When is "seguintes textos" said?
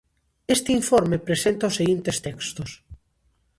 1.79-2.69